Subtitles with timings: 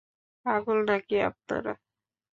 [0.45, 1.73] পাগল নাকি আপনারা?